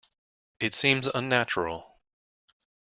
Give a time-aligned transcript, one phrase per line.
[0.59, 1.99] It seems unnatural!